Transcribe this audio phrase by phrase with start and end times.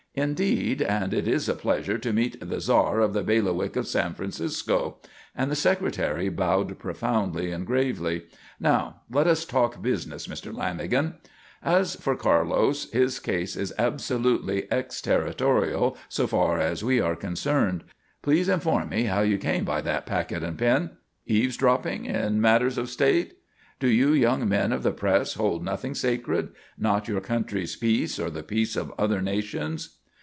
[0.13, 4.13] "Indeed, and it is a pleasure to meet the Czar of the bailiwick of San
[4.13, 4.97] Francisco,"
[5.33, 8.23] and the Secretary bowed profoundly and gravely.
[8.59, 10.51] "Now let us talk business, Mr.
[10.53, 11.13] Lanagan.
[11.63, 17.85] "As for Carlos, his case is absolutely ex territorial so far as we are concerned.
[18.21, 20.89] Please inform me how you came by that packet and pin
[21.25, 23.37] eavesdropping in matters of State?
[23.79, 26.49] Do you young men of the press hold nothing sacred?
[26.77, 29.99] Not your country's peace or the peace of other nations?"